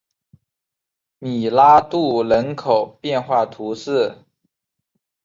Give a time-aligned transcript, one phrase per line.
[1.19, 4.15] 米拉杜人口变化图示